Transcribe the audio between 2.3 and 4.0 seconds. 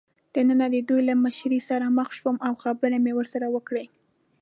او خبرې مې ورسره وکړې.